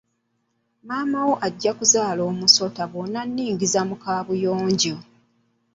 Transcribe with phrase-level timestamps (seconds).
[0.85, 4.95] Maama wo ajja kuzaala omusota b'ononningiza mu kaabuyonjo.